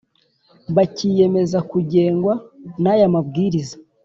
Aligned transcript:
Bakiyemeza 0.75 1.59
kugengwa 1.71 2.33
n 2.81 2.83
aya 2.93 3.07
mabwiriza 3.13 3.75